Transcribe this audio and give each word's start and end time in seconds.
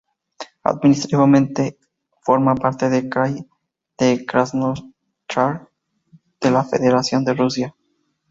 Administrativamente, 0.63 1.77
forma 2.21 2.55
parte 2.55 2.89
del 2.89 3.07
krai 3.07 3.47
de 3.99 4.25
Krasnoyarsk 4.25 5.69
de 6.41 6.49
la 6.49 6.63
Federación 6.63 7.23
de 7.23 7.35
Rusia. 7.35 7.75